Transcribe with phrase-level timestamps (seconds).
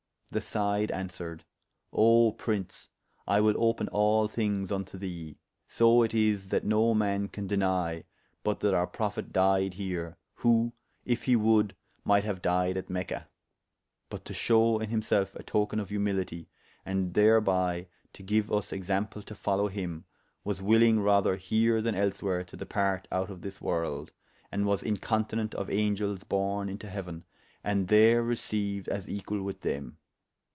[0.33, 1.41] The Side aunswered,
[1.91, 2.87] O Prince,
[3.27, 5.37] I will open all thynges unto thee.
[5.67, 8.05] So it is that no man can denye
[8.41, 10.71] but that our Prophet dyed heere, who,
[11.03, 11.75] if he woulde,
[12.05, 13.27] might haue died at Mecha.
[14.09, 16.47] But to shewe in himself a token of humilitie,
[16.85, 20.05] and thereby to giue vs example to folowe him,
[20.45, 24.11] was wyllyng rather heere than elsewhere to departe out of this worlde,
[24.49, 27.23] and was incontinent of angelles borne into heauen,
[27.65, 29.97] and there receyued as equall with them.